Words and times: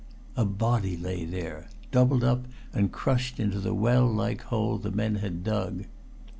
A 0.35 0.45
body 0.45 0.97
lay 0.97 1.25
there, 1.25 1.69
doubled 1.91 2.23
up 2.23 2.47
and 2.73 2.91
crushed 2.91 3.39
into 3.39 3.59
the 3.59 3.75
well 3.75 4.07
like 4.11 4.41
hole 4.41 4.79
the 4.79 4.89
men 4.89 5.17
had 5.17 5.43
dug. 5.43 5.83